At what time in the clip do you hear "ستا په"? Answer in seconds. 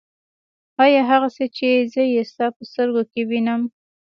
2.31-2.61